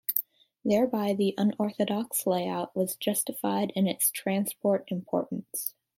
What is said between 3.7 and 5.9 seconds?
in its transport importance.